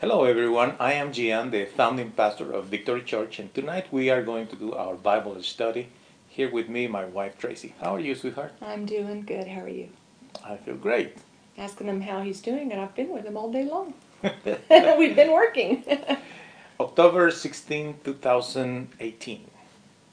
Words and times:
Hello, 0.00 0.22
everyone. 0.22 0.76
I 0.78 0.92
am 0.92 1.12
Gian, 1.12 1.50
the 1.50 1.64
founding 1.64 2.12
pastor 2.12 2.52
of 2.52 2.66
Victory 2.66 3.02
Church, 3.02 3.40
and 3.40 3.52
tonight 3.52 3.88
we 3.90 4.10
are 4.10 4.22
going 4.22 4.46
to 4.46 4.54
do 4.54 4.72
our 4.72 4.94
Bible 4.94 5.42
study. 5.42 5.88
Here 6.28 6.48
with 6.48 6.68
me, 6.68 6.86
my 6.86 7.04
wife 7.04 7.36
Tracy. 7.36 7.74
How 7.80 7.96
are 7.96 7.98
you, 7.98 8.14
sweetheart? 8.14 8.52
I'm 8.62 8.86
doing 8.86 9.22
good. 9.22 9.48
How 9.48 9.62
are 9.62 9.68
you? 9.68 9.88
I 10.46 10.56
feel 10.58 10.76
great. 10.76 11.16
Asking 11.56 11.88
him 11.88 12.02
how 12.02 12.22
he's 12.22 12.40
doing, 12.40 12.70
and 12.70 12.80
I've 12.80 12.94
been 12.94 13.08
with 13.08 13.24
him 13.24 13.36
all 13.36 13.50
day 13.50 13.64
long. 13.64 13.92
We've 14.22 15.16
been 15.16 15.32
working. 15.32 15.82
October 16.78 17.32
16, 17.32 17.98
2018. 18.04 19.50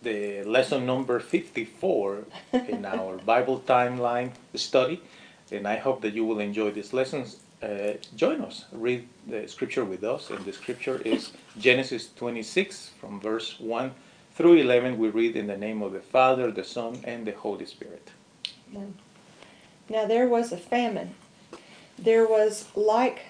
The 0.01 0.43
lesson 0.45 0.87
number 0.87 1.19
54 1.19 2.25
in 2.53 2.85
our 2.85 3.17
Bible 3.17 3.59
timeline 3.67 4.31
study. 4.55 5.03
And 5.51 5.67
I 5.67 5.75
hope 5.75 6.01
that 6.01 6.15
you 6.15 6.25
will 6.25 6.39
enjoy 6.39 6.71
these 6.71 6.91
lessons. 6.91 7.37
Uh, 7.65 7.93
join 8.15 8.41
us, 8.41 8.65
read 8.71 9.07
the 9.25 9.47
scripture 9.47 9.83
with 9.83 10.03
us. 10.03 10.29
And 10.29 10.45
the 10.45 10.53
scripture 10.53 11.01
is 11.03 11.31
Genesis 11.57 12.09
26 12.15 12.91
from 12.99 13.19
verse 13.19 13.59
1 13.59 13.91
through 14.35 14.57
11. 14.57 14.99
We 14.99 15.09
read 15.09 15.35
in 15.35 15.47
the 15.47 15.57
name 15.57 15.81
of 15.81 15.93
the 15.93 15.99
Father, 15.99 16.51
the 16.51 16.63
Son, 16.63 16.99
and 17.05 17.25
the 17.25 17.31
Holy 17.31 17.65
Spirit. 17.65 18.11
Amen. 18.71 18.93
Now 19.89 20.05
there 20.05 20.27
was 20.27 20.51
a 20.51 20.57
famine. 20.57 21.15
There 21.97 22.27
was 22.27 22.67
like, 22.75 23.25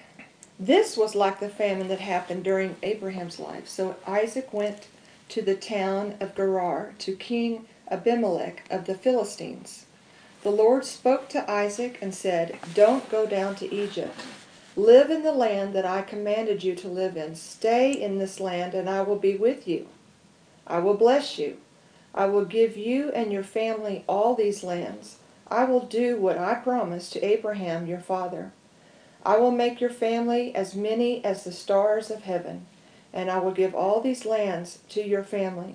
this 0.58 0.98
was 0.98 1.14
like 1.14 1.40
the 1.40 1.48
famine 1.48 1.88
that 1.88 2.00
happened 2.00 2.44
during 2.44 2.76
Abraham's 2.82 3.38
life. 3.38 3.66
So 3.66 3.96
Isaac 4.06 4.52
went 4.52 4.88
to 5.30 5.40
the 5.40 5.54
town 5.56 6.16
of 6.20 6.36
Gerar 6.36 6.92
to 6.98 7.16
King 7.16 7.66
Abimelech 7.90 8.64
of 8.70 8.84
the 8.84 8.96
Philistines. 8.96 9.85
The 10.46 10.52
Lord 10.52 10.84
spoke 10.84 11.28
to 11.30 11.50
Isaac 11.50 11.98
and 12.00 12.14
said, 12.14 12.56
Don't 12.72 13.10
go 13.10 13.26
down 13.26 13.56
to 13.56 13.74
Egypt. 13.74 14.16
Live 14.76 15.10
in 15.10 15.24
the 15.24 15.32
land 15.32 15.74
that 15.74 15.84
I 15.84 16.02
commanded 16.02 16.62
you 16.62 16.76
to 16.76 16.88
live 16.88 17.16
in. 17.16 17.34
Stay 17.34 17.90
in 17.90 18.18
this 18.18 18.38
land, 18.38 18.72
and 18.72 18.88
I 18.88 19.02
will 19.02 19.18
be 19.18 19.34
with 19.34 19.66
you. 19.66 19.88
I 20.64 20.78
will 20.78 20.94
bless 20.94 21.36
you. 21.36 21.56
I 22.14 22.26
will 22.26 22.44
give 22.44 22.76
you 22.76 23.10
and 23.10 23.32
your 23.32 23.42
family 23.42 24.04
all 24.08 24.36
these 24.36 24.62
lands. 24.62 25.16
I 25.48 25.64
will 25.64 25.80
do 25.80 26.16
what 26.16 26.38
I 26.38 26.54
promised 26.54 27.12
to 27.14 27.24
Abraham 27.24 27.88
your 27.88 27.98
father. 27.98 28.52
I 29.24 29.38
will 29.38 29.50
make 29.50 29.80
your 29.80 29.90
family 29.90 30.54
as 30.54 30.76
many 30.76 31.24
as 31.24 31.42
the 31.42 31.50
stars 31.50 32.08
of 32.08 32.22
heaven, 32.22 32.66
and 33.12 33.32
I 33.32 33.40
will 33.40 33.50
give 33.50 33.74
all 33.74 34.00
these 34.00 34.24
lands 34.24 34.78
to 34.90 35.02
your 35.02 35.24
family. 35.24 35.74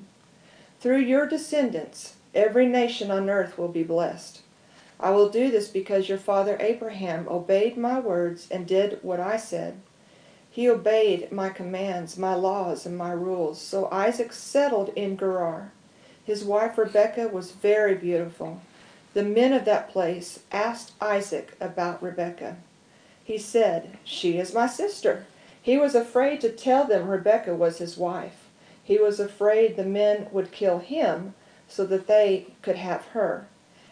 Through 0.79 0.99
your 0.99 1.27
descendants, 1.27 2.13
every 2.33 2.67
nation 2.67 3.11
on 3.11 3.29
earth 3.29 3.57
will 3.57 3.67
be 3.67 3.83
blessed. 3.83 4.43
I 5.01 5.09
will 5.09 5.29
do 5.29 5.49
this 5.49 5.67
because 5.67 6.07
your 6.07 6.19
father 6.19 6.57
Abraham 6.59 7.27
obeyed 7.27 7.75
my 7.75 7.99
words 7.99 8.47
and 8.51 8.67
did 8.67 8.99
what 9.01 9.19
I 9.19 9.35
said. 9.35 9.81
He 10.51 10.69
obeyed 10.69 11.31
my 11.31 11.49
commands, 11.49 12.17
my 12.17 12.35
laws, 12.35 12.85
and 12.85 12.95
my 12.95 13.11
rules. 13.11 13.59
So 13.59 13.89
Isaac 13.91 14.31
settled 14.31 14.89
in 14.95 15.17
Gerar. 15.17 15.71
His 16.23 16.43
wife 16.43 16.77
Rebekah 16.77 17.29
was 17.29 17.51
very 17.51 17.95
beautiful. 17.95 18.61
The 19.13 19.23
men 19.23 19.53
of 19.53 19.65
that 19.65 19.89
place 19.89 20.41
asked 20.51 20.91
Isaac 21.01 21.57
about 21.59 22.03
Rebekah. 22.03 22.57
He 23.23 23.39
said, 23.39 23.97
She 24.03 24.37
is 24.37 24.53
my 24.53 24.67
sister. 24.67 25.25
He 25.61 25.77
was 25.77 25.95
afraid 25.95 26.41
to 26.41 26.51
tell 26.51 26.85
them 26.85 27.07
Rebekah 27.07 27.55
was 27.55 27.79
his 27.79 27.97
wife. 27.97 28.49
He 28.83 28.99
was 28.99 29.19
afraid 29.19 29.75
the 29.75 29.83
men 29.83 30.27
would 30.31 30.51
kill 30.51 30.79
him 30.79 31.33
so 31.67 31.85
that 31.85 32.07
they 32.07 32.47
could 32.61 32.75
have 32.75 33.05
her. 33.07 33.47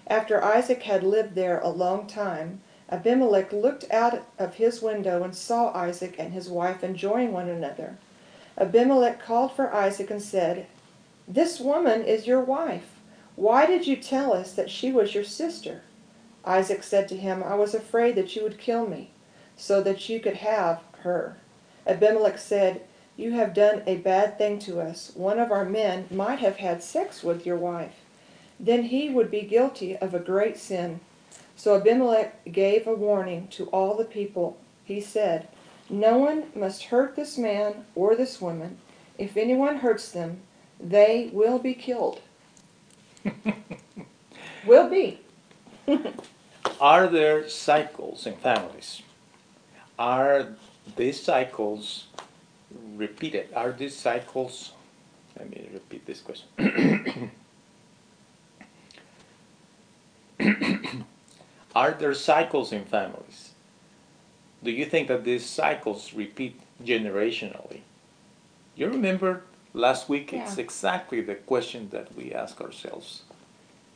After 0.09 0.43
Isaac 0.43 0.81
had 0.83 1.03
lived 1.03 1.35
there 1.35 1.59
a 1.59 1.69
long 1.69 2.07
time, 2.07 2.61
Abimelech 2.91 3.53
looked 3.53 3.85
out 3.91 4.25
of 4.39 4.55
his 4.55 4.81
window 4.81 5.21
and 5.21 5.35
saw 5.35 5.71
Isaac 5.75 6.15
and 6.17 6.33
his 6.33 6.49
wife 6.49 6.83
enjoying 6.83 7.31
one 7.31 7.47
another. 7.47 7.97
Abimelech 8.57 9.21
called 9.21 9.51
for 9.51 9.71
Isaac 9.71 10.09
and 10.09 10.21
said, 10.21 10.65
This 11.27 11.59
woman 11.59 12.03
is 12.03 12.25
your 12.25 12.41
wife. 12.41 12.95
Why 13.35 13.67
did 13.67 13.85
you 13.85 13.95
tell 13.95 14.33
us 14.33 14.51
that 14.53 14.71
she 14.71 14.91
was 14.91 15.13
your 15.13 15.23
sister? 15.23 15.83
Isaac 16.43 16.81
said 16.81 17.07
to 17.09 17.15
him, 17.15 17.43
I 17.43 17.53
was 17.53 17.75
afraid 17.75 18.15
that 18.15 18.35
you 18.35 18.41
would 18.41 18.57
kill 18.57 18.87
me, 18.87 19.11
so 19.55 19.79
that 19.83 20.09
you 20.09 20.19
could 20.19 20.37
have 20.37 20.81
her. 21.03 21.37
Abimelech 21.85 22.39
said, 22.39 22.81
You 23.15 23.33
have 23.33 23.53
done 23.53 23.83
a 23.85 23.97
bad 23.97 24.39
thing 24.39 24.57
to 24.59 24.81
us. 24.81 25.11
One 25.13 25.37
of 25.37 25.51
our 25.51 25.65
men 25.65 26.07
might 26.09 26.39
have 26.39 26.57
had 26.57 26.81
sex 26.81 27.21
with 27.23 27.45
your 27.45 27.57
wife 27.57 27.93
then 28.59 28.83
he 28.83 29.09
would 29.09 29.31
be 29.31 29.41
guilty 29.41 29.95
of 29.97 30.13
a 30.13 30.19
great 30.19 30.57
sin. 30.57 30.99
So 31.55 31.75
Abimelech 31.75 32.51
gave 32.51 32.87
a 32.87 32.93
warning 32.93 33.47
to 33.49 33.65
all 33.67 33.95
the 33.95 34.05
people. 34.05 34.57
He 34.83 34.99
said, 34.99 35.47
No 35.89 36.17
one 36.17 36.45
must 36.55 36.85
hurt 36.85 37.15
this 37.15 37.37
man 37.37 37.85
or 37.95 38.15
this 38.15 38.41
woman. 38.41 38.77
If 39.17 39.37
anyone 39.37 39.77
hurts 39.77 40.11
them, 40.11 40.41
they 40.79 41.29
will 41.33 41.59
be 41.59 41.73
killed. 41.73 42.21
will 44.65 44.89
be. 44.89 45.19
Are 46.81 47.07
there 47.07 47.49
cycles 47.49 48.25
in 48.25 48.35
families? 48.37 49.01
Are 49.97 50.47
these 50.95 51.21
cycles 51.21 52.07
repeated? 52.95 53.49
Are 53.53 53.73
these 53.73 53.95
cycles, 53.95 54.71
let 55.37 55.49
me 55.49 55.69
repeat 55.73 56.05
this 56.05 56.21
question. 56.21 57.31
Are 61.79 61.91
there 61.91 62.13
cycles 62.13 62.73
in 62.73 62.83
families? 62.83 63.51
Do 64.61 64.69
you 64.69 64.83
think 64.83 65.07
that 65.07 65.23
these 65.23 65.45
cycles 65.45 66.13
repeat 66.13 66.59
generationally? 66.83 67.79
You 68.75 68.87
remember 68.87 69.43
last 69.73 70.09
week, 70.09 70.33
yeah. 70.33 70.43
it's 70.43 70.57
exactly 70.57 71.21
the 71.21 71.35
question 71.35 71.87
that 71.91 72.13
we 72.17 72.33
ask 72.33 72.59
ourselves. 72.59 73.21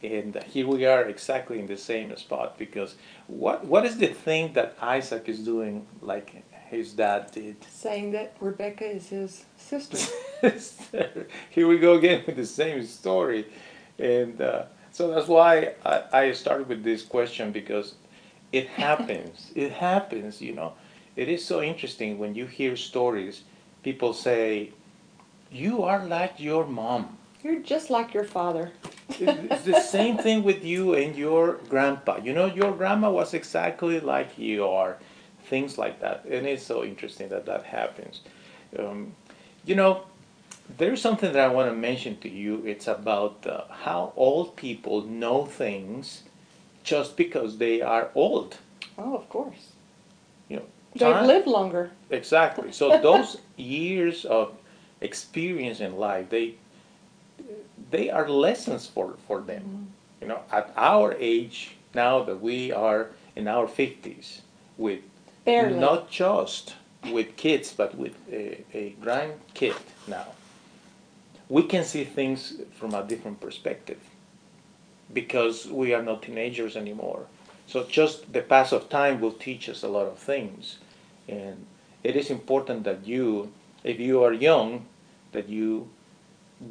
And 0.01 0.41
here 0.43 0.65
we 0.65 0.85
are 0.85 1.03
exactly 1.03 1.59
in 1.59 1.67
the 1.67 1.75
same 1.75 2.15
spot 2.15 2.57
because 2.57 2.95
what, 3.27 3.65
what 3.65 3.85
is 3.85 3.97
the 3.97 4.07
thing 4.07 4.53
that 4.53 4.77
Isaac 4.81 5.27
is 5.27 5.39
doing 5.39 5.85
like 6.01 6.41
his 6.69 6.93
dad 6.93 7.31
did? 7.33 7.57
Saying 7.65 8.11
that 8.11 8.37
Rebekah 8.39 8.91
is 8.95 9.09
his 9.09 9.43
sister. 9.57 9.97
here 11.49 11.67
we 11.67 11.79
go 11.79 11.95
again 11.95 12.23
with 12.25 12.37
the 12.37 12.45
same 12.45 12.85
story. 12.85 13.45
And 13.99 14.39
uh, 14.39 14.63
so 14.93 15.07
that's 15.07 15.27
why 15.27 15.73
I, 15.83 16.03
I 16.13 16.31
started 16.33 16.69
with 16.69 16.83
this 16.83 17.01
question 17.01 17.51
because 17.51 17.95
it 18.51 18.67
happens. 18.67 19.51
it 19.55 19.71
happens, 19.71 20.39
you 20.39 20.53
know. 20.53 20.73
It 21.15 21.27
is 21.27 21.43
so 21.43 21.61
interesting 21.61 22.19
when 22.19 22.35
you 22.35 22.45
hear 22.45 22.75
stories, 22.75 23.41
people 23.81 24.13
say, 24.13 24.71
You 25.51 25.83
are 25.83 26.05
like 26.05 26.39
your 26.39 26.65
mom. 26.67 27.17
You're 27.41 27.59
just 27.59 27.89
like 27.89 28.13
your 28.13 28.23
father. 28.23 28.71
it's 29.09 29.65
the 29.65 29.81
same 29.81 30.17
thing 30.17 30.43
with 30.43 30.63
you 30.63 30.93
and 30.93 31.15
your 31.15 31.53
grandpa. 31.69 32.17
You 32.17 32.33
know, 32.33 32.45
your 32.45 32.71
grandma 32.71 33.09
was 33.11 33.33
exactly 33.33 33.99
like 33.99 34.37
you 34.37 34.65
are. 34.65 34.97
Things 35.45 35.77
like 35.77 35.99
that. 36.01 36.23
And 36.25 36.45
it's 36.45 36.63
so 36.63 36.83
interesting 36.83 37.29
that 37.29 37.47
that 37.47 37.63
happens. 37.63 38.21
Um, 38.77 39.15
you 39.65 39.75
know, 39.75 40.05
there's 40.77 41.01
something 41.01 41.31
that 41.33 41.41
I 41.41 41.47
want 41.47 41.69
to 41.69 41.75
mention 41.75 42.17
to 42.19 42.29
you. 42.29 42.63
It's 42.65 42.87
about 42.87 43.45
uh, 43.45 43.63
how 43.69 44.13
old 44.15 44.55
people 44.55 45.01
know 45.01 45.45
things 45.45 46.23
just 46.83 47.17
because 47.17 47.57
they 47.57 47.81
are 47.81 48.09
old. 48.15 48.57
Oh, 48.97 49.15
of 49.15 49.29
course. 49.29 49.71
You 50.49 50.57
know, 50.57 50.65
they 50.95 51.27
live 51.27 51.47
longer. 51.47 51.91
Exactly. 52.09 52.71
So 52.71 52.97
those 53.01 53.37
years 53.55 54.25
of 54.25 54.55
experience 55.01 55.79
in 55.79 55.97
life, 55.97 56.29
they 56.29 56.55
they 57.91 58.09
are 58.09 58.27
lessons 58.27 58.87
for 58.87 59.15
for 59.27 59.41
them. 59.41 59.63
Mm-hmm. 59.63 59.83
You 60.21 60.27
know, 60.29 60.41
at 60.51 60.73
our 60.77 61.15
age 61.19 61.75
now 61.93 62.23
that 62.23 62.41
we 62.41 62.71
are 62.71 63.09
in 63.35 63.47
our 63.47 63.67
fifties, 63.67 64.41
with 64.77 65.01
Barely. 65.45 65.77
not 65.77 66.09
just 66.09 66.75
with 67.11 67.35
kids, 67.35 67.73
but 67.75 67.95
with 67.95 68.15
a, 68.31 68.63
a 68.73 68.95
grandkid 69.01 69.75
now 70.07 70.27
we 71.49 71.63
can 71.63 71.83
see 71.83 72.03
things 72.03 72.53
from 72.73 72.93
a 72.93 73.03
different 73.03 73.39
perspective 73.39 73.99
because 75.13 75.67
we 75.67 75.93
are 75.93 76.01
not 76.01 76.23
teenagers 76.23 76.75
anymore. 76.75 77.25
So 77.67 77.83
just 77.83 78.33
the 78.33 78.41
pass 78.41 78.71
of 78.71 78.89
time 78.89 79.21
will 79.21 79.31
teach 79.31 79.69
us 79.69 79.83
a 79.83 79.87
lot 79.87 80.07
of 80.07 80.17
things. 80.17 80.77
And 81.27 81.65
it 82.03 82.15
is 82.15 82.29
important 82.29 82.83
that 82.83 83.05
you, 83.05 83.51
if 83.83 83.99
you 83.99 84.23
are 84.23 84.33
young, 84.33 84.85
that 85.31 85.49
you 85.49 85.89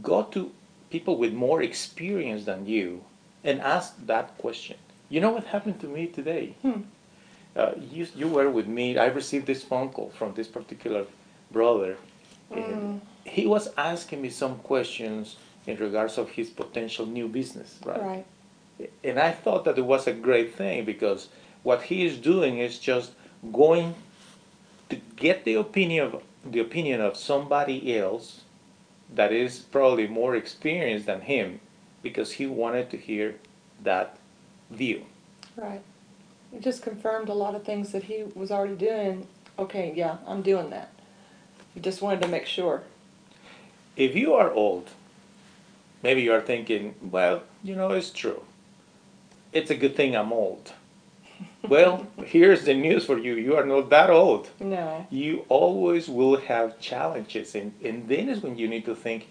go 0.02 0.24
to 0.24 0.52
people 0.90 1.16
with 1.16 1.32
more 1.32 1.62
experience 1.62 2.44
than 2.44 2.66
you 2.66 3.04
and 3.44 3.60
ask 3.60 3.94
that 4.06 4.36
question. 4.38 4.76
You 5.08 5.20
know 5.20 5.30
what 5.30 5.44
happened 5.44 5.80
to 5.80 5.88
me 5.88 6.06
today? 6.06 6.54
Hmm. 6.62 6.82
Uh, 7.54 7.72
you, 7.90 8.06
you 8.16 8.28
were 8.28 8.50
with 8.50 8.66
me. 8.66 8.96
I 8.96 9.06
received 9.06 9.46
this 9.46 9.62
phone 9.62 9.90
call 9.90 10.10
from 10.10 10.34
this 10.34 10.48
particular 10.48 11.04
brother. 11.50 11.96
Mm 12.50 13.00
he 13.24 13.46
was 13.46 13.68
asking 13.76 14.22
me 14.22 14.30
some 14.30 14.58
questions 14.58 15.36
in 15.66 15.76
regards 15.76 16.18
of 16.18 16.30
his 16.30 16.50
potential 16.50 17.06
new 17.06 17.28
business, 17.28 17.78
right? 17.84 18.02
Right. 18.02 18.26
And 19.04 19.18
I 19.18 19.30
thought 19.30 19.64
that 19.64 19.78
it 19.78 19.84
was 19.84 20.06
a 20.06 20.12
great 20.12 20.54
thing 20.54 20.84
because 20.84 21.28
what 21.62 21.82
he 21.82 22.04
is 22.04 22.18
doing 22.18 22.58
is 22.58 22.78
just 22.78 23.12
going 23.52 23.94
to 24.88 24.96
get 25.16 25.44
the 25.44 25.54
opinion 25.54 26.06
of 26.06 26.22
the 26.44 26.58
opinion 26.58 27.00
of 27.00 27.16
somebody 27.16 27.96
else 27.96 28.42
that 29.14 29.32
is 29.32 29.60
probably 29.60 30.08
more 30.08 30.34
experienced 30.34 31.06
than 31.06 31.20
him 31.20 31.60
because 32.02 32.32
he 32.32 32.46
wanted 32.46 32.90
to 32.90 32.96
hear 32.96 33.36
that 33.84 34.18
view. 34.70 35.04
Right. 35.56 35.82
It 36.52 36.62
just 36.62 36.82
confirmed 36.82 37.28
a 37.28 37.34
lot 37.34 37.54
of 37.54 37.64
things 37.64 37.92
that 37.92 38.04
he 38.04 38.24
was 38.34 38.50
already 38.50 38.74
doing. 38.74 39.26
Okay, 39.58 39.92
yeah, 39.94 40.16
I'm 40.26 40.42
doing 40.42 40.70
that. 40.70 40.90
He 41.74 41.80
just 41.80 42.02
wanted 42.02 42.22
to 42.22 42.28
make 42.28 42.46
sure. 42.46 42.82
If 43.96 44.14
you 44.14 44.34
are 44.34 44.50
old, 44.50 44.90
maybe 46.02 46.22
you 46.22 46.32
are 46.32 46.40
thinking, 46.40 46.94
well, 47.00 47.42
you 47.62 47.76
know, 47.76 47.90
it's 47.90 48.10
true. 48.10 48.42
It's 49.52 49.70
a 49.70 49.74
good 49.74 49.94
thing 49.94 50.16
I'm 50.16 50.32
old. 50.32 50.72
well, 51.68 52.06
here's 52.24 52.64
the 52.64 52.74
news 52.74 53.04
for 53.04 53.18
you. 53.18 53.34
You 53.34 53.56
are 53.56 53.66
not 53.66 53.90
that 53.90 54.10
old. 54.10 54.48
No. 54.60 55.06
You 55.10 55.44
always 55.48 56.08
will 56.08 56.38
have 56.38 56.80
challenges. 56.80 57.54
And, 57.54 57.74
and 57.84 58.08
then 58.08 58.28
is 58.28 58.42
when 58.42 58.56
you 58.56 58.68
need 58.68 58.84
to 58.86 58.94
think 58.94 59.28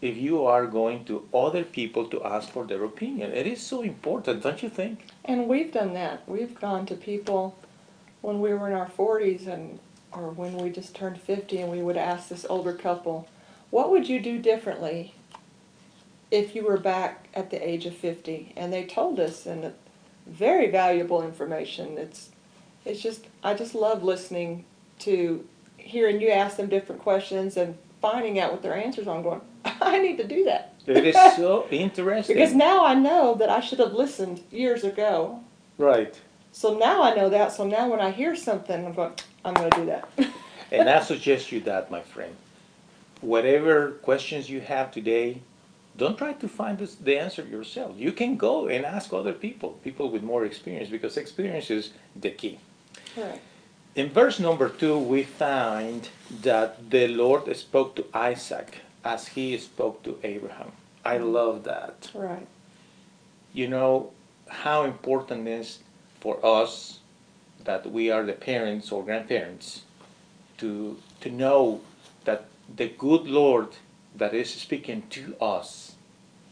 if 0.00 0.16
you 0.16 0.44
are 0.44 0.66
going 0.66 1.04
to 1.04 1.26
other 1.32 1.62
people 1.64 2.06
to 2.08 2.22
ask 2.24 2.50
for 2.50 2.64
their 2.64 2.84
opinion. 2.84 3.32
It 3.32 3.46
is 3.46 3.60
so 3.62 3.82
important, 3.82 4.42
don't 4.42 4.62
you 4.62 4.68
think? 4.68 5.06
And 5.24 5.48
we've 5.48 5.72
done 5.72 5.94
that. 5.94 6.28
We've 6.28 6.54
gone 6.60 6.86
to 6.86 6.94
people 6.96 7.56
when 8.20 8.40
we 8.40 8.52
were 8.52 8.68
in 8.68 8.74
our 8.74 8.88
40s 8.88 9.46
and 9.46 9.78
or 10.12 10.28
when 10.28 10.56
we 10.58 10.70
just 10.70 10.94
turned 10.94 11.20
50 11.20 11.58
and 11.58 11.70
we 11.70 11.82
would 11.82 11.96
ask 11.96 12.28
this 12.28 12.44
older 12.48 12.74
couple, 12.74 13.26
what 13.72 13.90
would 13.90 14.06
you 14.06 14.20
do 14.20 14.38
differently 14.38 15.14
if 16.30 16.54
you 16.54 16.62
were 16.62 16.76
back 16.76 17.26
at 17.32 17.48
the 17.50 17.66
age 17.66 17.86
of 17.86 17.96
50? 17.96 18.52
And 18.54 18.70
they 18.70 18.84
told 18.84 19.18
us 19.18 19.46
and 19.46 19.72
very 20.26 20.70
valuable 20.70 21.22
information. 21.22 21.96
It's 21.98 22.30
it's 22.84 23.00
just 23.00 23.26
I 23.42 23.54
just 23.54 23.74
love 23.74 24.02
listening 24.02 24.66
to 25.00 25.48
hearing 25.78 26.20
you 26.20 26.28
ask 26.30 26.58
them 26.58 26.68
different 26.68 27.00
questions 27.02 27.56
and 27.56 27.76
finding 28.02 28.38
out 28.38 28.52
what 28.52 28.62
their 28.62 28.76
answers 28.76 29.08
are. 29.08 29.16
I'm 29.16 29.22
going, 29.22 29.40
I 29.64 29.98
need 29.98 30.18
to 30.18 30.28
do 30.28 30.44
that. 30.44 30.74
It 30.86 31.06
is 31.06 31.14
so 31.36 31.66
interesting. 31.70 32.36
because 32.36 32.54
now 32.54 32.84
I 32.84 32.92
know 32.92 33.34
that 33.36 33.48
I 33.48 33.60
should 33.60 33.78
have 33.78 33.94
listened 33.94 34.42
years 34.50 34.84
ago. 34.84 35.40
Right. 35.78 36.20
So 36.52 36.76
now 36.76 37.02
I 37.02 37.14
know 37.14 37.30
that. 37.30 37.52
So 37.52 37.66
now 37.66 37.88
when 37.88 38.00
I 38.00 38.10
hear 38.10 38.36
something, 38.36 38.84
I'm 38.84 38.92
going, 38.92 39.14
I'm 39.46 39.54
going 39.54 39.70
to 39.70 39.80
do 39.80 39.86
that. 39.86 40.08
And 40.70 40.90
I 40.90 41.00
suggest 41.12 41.50
you 41.50 41.60
that, 41.60 41.90
my 41.90 42.02
friend. 42.02 42.36
Whatever 43.22 43.92
questions 44.02 44.50
you 44.50 44.60
have 44.60 44.90
today, 44.90 45.40
don't 45.96 46.18
try 46.18 46.34
to 46.34 46.48
find 46.48 46.78
this, 46.78 46.94
the 46.96 47.18
answer 47.18 47.42
yourself. 47.44 47.96
You 47.96 48.12
can 48.12 48.36
go 48.36 48.68
and 48.68 48.84
ask 48.84 49.12
other 49.12 49.32
people, 49.32 49.78
people 49.84 50.10
with 50.10 50.22
more 50.22 50.44
experience, 50.44 50.90
because 50.90 51.16
experience 51.16 51.70
is 51.70 51.90
the 52.14 52.30
key. 52.30 52.58
right. 53.16 53.40
In 53.94 54.08
verse 54.08 54.40
number 54.40 54.68
two, 54.68 54.98
we 54.98 55.22
find 55.22 56.08
that 56.42 56.90
the 56.90 57.08
Lord 57.08 57.54
spoke 57.56 57.94
to 57.96 58.06
Isaac 58.14 58.78
as 59.04 59.28
he 59.28 59.58
spoke 59.58 60.02
to 60.04 60.18
Abraham. 60.22 60.72
I 61.04 61.16
mm-hmm. 61.16 61.32
love 61.32 61.64
that. 61.64 62.10
Right. 62.14 62.46
You 63.52 63.68
know 63.68 64.12
how 64.48 64.84
important 64.84 65.46
it 65.46 65.60
is 65.60 65.80
for 66.20 66.44
us 66.44 67.00
that 67.64 67.90
we 67.90 68.10
are 68.10 68.24
the 68.24 68.32
parents 68.32 68.90
or 68.90 69.04
grandparents 69.04 69.82
to 70.58 70.96
to 71.20 71.30
know 71.30 71.80
that 72.24 72.46
the 72.74 72.88
good 72.88 73.26
Lord 73.26 73.68
that 74.16 74.34
is 74.34 74.50
speaking 74.50 75.02
to 75.10 75.36
us, 75.40 75.94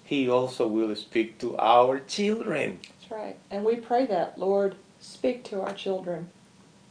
He 0.04 0.28
also 0.28 0.66
will 0.66 0.94
speak 0.96 1.38
to 1.38 1.56
our 1.58 2.00
children. 2.00 2.80
That's 2.82 3.10
right. 3.12 3.38
And 3.50 3.64
we 3.64 3.76
pray 3.76 4.06
that, 4.06 4.38
Lord, 4.38 4.76
speak 5.00 5.44
to 5.44 5.60
our 5.62 5.74
children. 5.74 6.30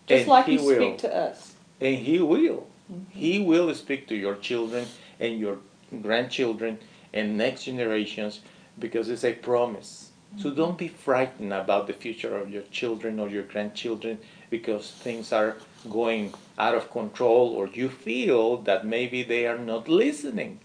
Just 0.08 0.22
And 0.22 0.30
like 0.30 0.46
he 0.46 0.54
you 0.54 0.64
will. 0.64 0.76
speak 0.76 0.98
to 1.00 1.16
us. 1.16 1.54
And 1.80 1.98
He 1.98 2.20
will. 2.20 2.68
Mm-hmm. 2.92 3.12
He 3.12 3.40
will 3.40 3.74
speak 3.76 4.08
to 4.08 4.16
your 4.16 4.36
children 4.36 4.88
and 5.20 5.40
your 5.40 5.58
grandchildren 6.02 6.80
and 7.14 7.38
next 7.38 7.64
generations 7.66 8.42
because 8.78 9.10
it's 9.10 9.24
a 9.24 9.34
promise. 9.34 10.12
So 10.38 10.52
don't 10.52 10.78
be 10.78 10.88
frightened 10.88 11.54
about 11.54 11.88
the 11.88 11.94
future 11.94 12.38
of 12.38 12.52
your 12.52 12.62
children 12.64 13.20
or 13.20 13.30
your 13.30 13.44
grandchildren 13.44 14.20
because 14.52 14.92
things 14.92 15.34
are 15.34 15.58
going 15.90 16.34
out 16.58 16.76
of 16.76 16.92
control 16.92 17.50
or 17.56 17.68
you 17.68 17.90
feel 17.90 18.58
that 18.58 18.86
maybe 18.86 19.24
they 19.24 19.46
are 19.48 19.58
not 19.58 19.88
listening. 19.88 20.60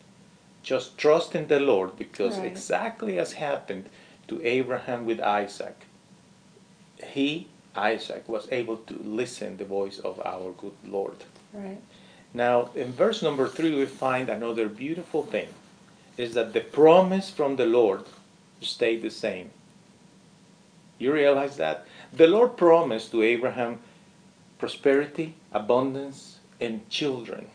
Just 0.62 0.96
trust 0.98 1.34
in 1.34 1.46
the 1.48 1.60
Lord 1.60 1.96
because 1.96 2.38
Right. 2.38 2.46
exactly 2.46 3.18
as 3.18 3.34
happened 3.34 3.88
to 4.28 4.40
Abraham 4.44 5.04
with 5.06 5.20
Isaac, 5.20 5.76
he, 7.04 7.48
Isaac, 7.76 8.28
was 8.28 8.48
able 8.50 8.78
to 8.78 8.94
listen 9.04 9.56
the 9.56 9.64
voice 9.64 9.98
of 9.98 10.20
our 10.24 10.52
good 10.52 10.76
Lord. 10.86 11.24
Right. 11.52 11.80
Now, 12.32 12.70
in 12.74 12.92
verse 12.92 13.22
number 13.22 13.46
three, 13.48 13.74
we 13.74 13.86
find 13.86 14.28
another 14.28 14.68
beautiful 14.68 15.22
thing 15.22 15.48
is 16.16 16.34
that 16.34 16.52
the 16.52 16.60
promise 16.60 17.28
from 17.30 17.56
the 17.56 17.66
Lord 17.66 18.04
stayed 18.60 19.02
the 19.02 19.10
same. 19.10 19.50
You 20.98 21.12
realize 21.12 21.56
that? 21.56 21.86
The 22.12 22.26
Lord 22.28 22.56
promised 22.56 23.10
to 23.10 23.22
Abraham 23.22 23.80
prosperity, 24.58 25.34
abundance, 25.52 26.38
and 26.60 26.88
children, 26.88 27.46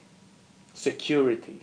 security. 0.74 1.62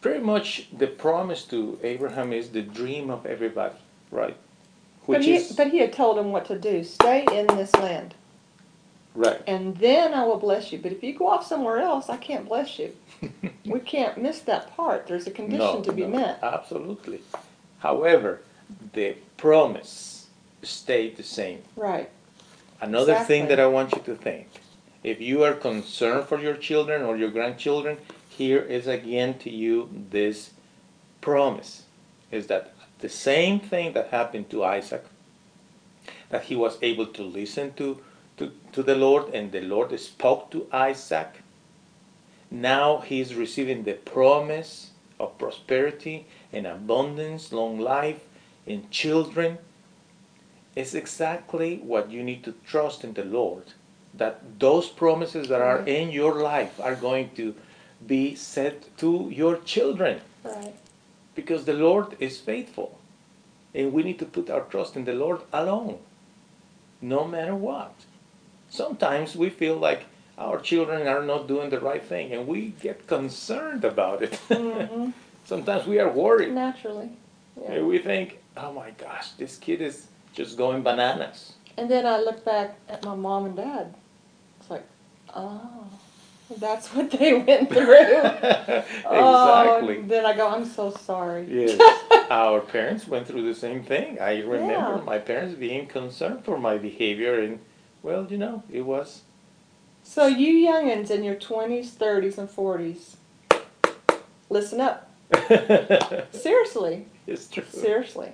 Pretty 0.00 0.20
much 0.20 0.68
the 0.76 0.86
promise 0.86 1.44
to 1.44 1.78
Abraham 1.82 2.32
is 2.32 2.50
the 2.50 2.62
dream 2.62 3.10
of 3.10 3.24
everybody, 3.26 3.76
right? 4.10 4.36
But 5.06 5.22
he, 5.22 5.34
is 5.36 5.52
but 5.52 5.68
he 5.68 5.78
had 5.78 5.92
told 5.92 6.18
him 6.18 6.32
what 6.32 6.46
to 6.46 6.58
do. 6.58 6.82
Stay 6.84 7.26
in 7.32 7.46
this 7.48 7.74
land, 7.74 8.14
right. 9.14 9.42
and 9.46 9.76
then 9.76 10.14
I 10.14 10.24
will 10.24 10.38
bless 10.38 10.72
you. 10.72 10.78
But 10.78 10.92
if 10.92 11.02
you 11.02 11.14
go 11.14 11.28
off 11.28 11.46
somewhere 11.46 11.78
else, 11.78 12.08
I 12.08 12.16
can't 12.16 12.46
bless 12.46 12.78
you. 12.78 12.94
we 13.66 13.80
can't 13.80 14.18
miss 14.18 14.40
that 14.40 14.74
part. 14.76 15.06
There's 15.06 15.26
a 15.26 15.30
condition 15.30 15.58
No, 15.58 15.82
to 15.82 15.92
be 15.92 16.02
no, 16.02 16.08
met. 16.08 16.38
Absolutely. 16.42 17.20
However, 17.80 18.40
the 18.94 19.16
promise 19.36 20.28
stayed 20.62 21.16
the 21.16 21.22
same. 21.22 21.62
Right. 21.76 22.10
Another 22.80 23.16
thing 23.20 23.48
that 23.48 23.60
I 23.60 23.66
want 23.66 23.92
you 23.92 24.02
to 24.02 24.14
think 24.14 24.48
if 25.02 25.20
you 25.20 25.44
are 25.44 25.52
concerned 25.52 26.26
for 26.26 26.40
your 26.40 26.54
children 26.54 27.02
or 27.02 27.16
your 27.16 27.30
grandchildren, 27.30 27.98
here 28.28 28.60
is 28.60 28.86
again 28.86 29.38
to 29.38 29.50
you 29.50 29.88
this 30.10 30.50
promise 31.20 31.84
is 32.30 32.46
that 32.48 32.74
the 32.98 33.08
same 33.08 33.60
thing 33.60 33.92
that 33.92 34.08
happened 34.08 34.50
to 34.50 34.64
Isaac, 34.64 35.04
that 36.30 36.44
he 36.44 36.56
was 36.56 36.78
able 36.82 37.06
to 37.06 37.22
listen 37.22 37.74
to, 37.74 38.00
to, 38.38 38.50
to 38.72 38.82
the 38.82 38.94
Lord 38.94 39.32
and 39.34 39.52
the 39.52 39.60
Lord 39.60 39.98
spoke 40.00 40.50
to 40.50 40.66
Isaac. 40.72 41.42
Now 42.50 42.98
he's 42.98 43.34
receiving 43.34 43.84
the 43.84 43.92
promise 43.92 44.90
of 45.20 45.38
prosperity 45.38 46.26
and 46.52 46.66
abundance, 46.66 47.52
long 47.52 47.78
life, 47.78 48.20
and 48.66 48.90
children. 48.90 49.58
It's 50.76 50.94
exactly 50.94 51.76
what 51.78 52.10
you 52.10 52.22
need 52.22 52.42
to 52.44 52.54
trust 52.66 53.04
in 53.04 53.14
the 53.14 53.24
Lord. 53.24 53.64
That 54.14 54.58
those 54.60 54.88
promises 54.88 55.48
that 55.48 55.60
are 55.60 55.80
in 55.86 56.10
your 56.10 56.40
life 56.42 56.80
are 56.80 56.94
going 56.94 57.30
to 57.36 57.54
be 58.06 58.34
said 58.34 58.84
to 58.98 59.28
your 59.32 59.56
children 59.58 60.20
Right. 60.44 60.74
because 61.34 61.64
the 61.64 61.72
Lord 61.72 62.16
is 62.20 62.38
faithful. 62.40 62.98
And 63.74 63.92
we 63.92 64.02
need 64.02 64.18
to 64.20 64.24
put 64.26 64.50
our 64.50 64.60
trust 64.62 64.94
in 64.96 65.04
the 65.04 65.14
Lord 65.14 65.40
alone, 65.52 65.98
no 67.00 67.24
matter 67.24 67.54
what. 67.56 67.94
Sometimes 68.70 69.34
we 69.36 69.50
feel 69.50 69.76
like 69.76 70.04
our 70.38 70.60
children 70.60 71.06
are 71.08 71.22
not 71.24 71.46
doing 71.48 71.70
the 71.70 71.80
right 71.80 72.02
thing 72.04 72.32
and 72.32 72.46
we 72.46 72.74
get 72.80 73.06
concerned 73.06 73.84
about 73.84 74.22
it. 74.22 74.34
hmm 74.48 75.10
Sometimes 75.44 75.86
we 75.86 75.98
are 76.00 76.08
worried. 76.08 76.52
Naturally. 76.54 77.10
Yeah. 77.60 77.72
And 77.72 77.86
we 77.88 77.98
think, 77.98 78.38
oh 78.56 78.72
my 78.72 78.90
gosh, 78.92 79.30
this 79.32 79.56
kid 79.58 79.80
is 79.82 80.06
just 80.34 80.58
going 80.58 80.82
bananas. 80.82 81.52
And 81.76 81.90
then 81.90 82.06
I 82.06 82.18
look 82.20 82.44
back 82.44 82.76
at 82.88 83.04
my 83.04 83.14
mom 83.14 83.46
and 83.46 83.56
dad. 83.56 83.94
It's 84.60 84.70
like, 84.70 84.84
oh, 85.34 85.86
that's 86.58 86.88
what 86.88 87.10
they 87.10 87.34
went 87.34 87.70
through. 87.72 87.86
Oh, 89.06 89.64
exactly. 89.64 89.98
and 89.98 90.10
then 90.10 90.26
I 90.26 90.36
go, 90.36 90.48
I'm 90.48 90.66
so 90.66 90.90
sorry. 90.90 91.46
Yes, 91.48 91.80
our 92.30 92.60
parents 92.60 93.08
went 93.08 93.26
through 93.26 93.42
the 93.46 93.54
same 93.58 93.82
thing. 93.82 94.20
I 94.20 94.40
remember 94.40 94.96
Yeah. 94.98 95.02
my 95.04 95.18
parents 95.18 95.54
being 95.56 95.86
concerned 95.86 96.44
for 96.44 96.58
my 96.58 96.76
behavior, 96.78 97.40
and 97.40 97.58
well, 98.02 98.26
you 98.28 98.38
know, 98.38 98.62
it 98.70 98.82
was. 98.82 99.22
So 100.02 100.26
you 100.26 100.68
youngins 100.68 101.10
in 101.10 101.24
your 101.24 101.36
20s, 101.36 101.86
30s, 101.92 102.36
and 102.38 102.48
40s, 102.48 103.16
listen 104.50 104.80
up. 104.80 105.10
Seriously, 106.32 107.06
it's 107.26 107.48
true. 107.48 107.64
seriously. 107.70 108.32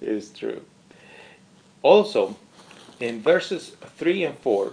It's 0.00 0.30
true. 0.30 0.62
Also, 1.82 2.36
in 3.00 3.20
verses 3.22 3.76
3 3.96 4.24
and 4.24 4.38
4, 4.38 4.72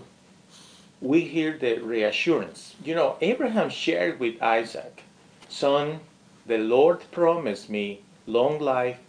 we 1.01 1.21
hear 1.21 1.57
the 1.57 1.79
reassurance. 1.79 2.75
You 2.83 2.95
know, 2.95 3.17
Abraham 3.21 3.69
shared 3.69 4.19
with 4.19 4.41
Isaac, 4.41 5.03
Son, 5.47 6.01
the 6.45 6.57
Lord 6.57 7.03
promised 7.11 7.69
me 7.69 8.01
long 8.27 8.59
life, 8.59 8.99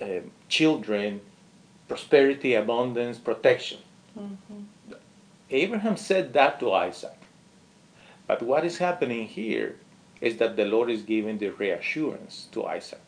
um, 0.00 0.30
children, 0.48 1.20
prosperity, 1.88 2.54
abundance, 2.54 3.18
protection. 3.18 3.78
hmm 4.14 4.62
Abraham 5.52 5.96
said 5.96 6.32
that 6.34 6.60
to 6.60 6.72
Isaac. 6.72 7.18
But 8.28 8.40
what 8.40 8.64
is 8.64 8.78
happening 8.78 9.26
here 9.26 9.76
is 10.20 10.36
that 10.36 10.54
the 10.56 10.64
Lord 10.64 10.88
is 10.90 11.02
giving 11.02 11.38
the 11.38 11.48
reassurance 11.48 12.46
to 12.52 12.64
Isaac. 12.66 13.00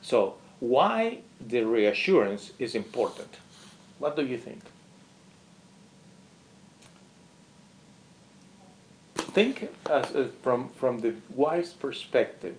So, 0.00 0.36
why 0.60 1.18
the 1.40 1.62
reassurance 1.62 2.52
is 2.58 2.74
important? 2.74 3.36
What 3.98 4.16
do 4.16 4.24
you 4.24 4.38
think? 4.38 4.62
Think 9.16 9.70
as, 9.90 10.14
as 10.14 10.28
from 10.42 10.68
from 10.70 11.00
the 11.00 11.14
wife's 11.34 11.72
perspective. 11.72 12.56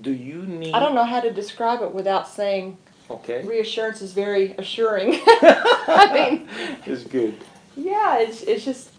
Do 0.00 0.12
you 0.12 0.42
need? 0.42 0.74
I 0.74 0.78
don't 0.80 0.94
know 0.94 1.04
how 1.04 1.20
to 1.20 1.32
describe 1.32 1.82
it 1.82 1.92
without 1.92 2.28
saying 2.28 2.76
Okay, 3.10 3.42
reassurance 3.44 4.00
is 4.02 4.12
very 4.12 4.54
assuring. 4.58 5.14
I 5.26 6.10
mean, 6.14 6.48
it's 6.86 7.04
good. 7.04 7.34
yeah, 7.76 8.18
it's 8.18 8.42
it's 8.42 8.64
just 8.64 8.90